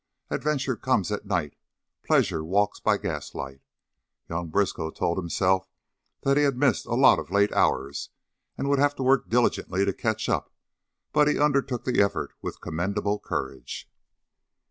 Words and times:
Adventure 0.31 0.75
comes 0.75 1.11
at 1.11 1.27
night; 1.27 1.55
pleasure 2.01 2.43
walks 2.43 2.79
by 2.79 2.97
gaslight. 2.97 3.61
Young 4.27 4.47
Briskow 4.49 4.89
told 4.89 5.19
himself 5.19 5.67
that 6.23 6.37
he 6.37 6.41
had 6.41 6.57
missed 6.57 6.87
a 6.87 6.95
lot 6.95 7.19
of 7.19 7.29
late 7.29 7.53
hours 7.53 8.09
and 8.57 8.67
would 8.67 8.79
have 8.79 8.95
to 8.95 9.03
work 9.03 9.29
diligently 9.29 9.85
to 9.85 9.93
catch 9.93 10.27
up, 10.27 10.51
but 11.13 11.27
he 11.27 11.37
undertook 11.37 11.85
the 11.85 12.01
effort 12.01 12.33
with 12.41 12.61
commendable 12.61 13.19
courage. 13.19 13.91